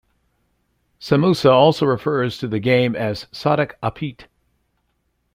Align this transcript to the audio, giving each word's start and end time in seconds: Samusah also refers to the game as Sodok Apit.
Samusah 0.99 1.51
also 1.53 1.85
refers 1.85 2.39
to 2.39 2.47
the 2.47 2.57
game 2.57 2.95
as 2.95 3.25
Sodok 3.31 3.73
Apit. 3.83 4.25